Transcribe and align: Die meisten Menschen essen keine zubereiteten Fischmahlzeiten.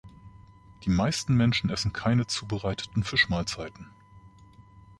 Die 0.83 0.89
meisten 0.89 1.35
Menschen 1.35 1.69
essen 1.69 1.93
keine 1.93 2.25
zubereiteten 2.25 3.03
Fischmahlzeiten. 3.03 3.87